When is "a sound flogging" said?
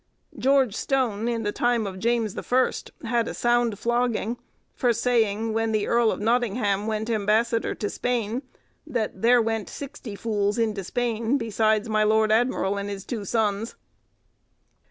3.27-4.39